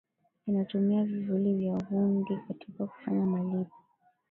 [0.47, 3.75] inatumia vivuli vya hundi katika kufanya malipo